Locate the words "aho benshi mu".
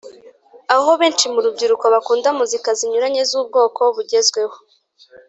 0.75-1.39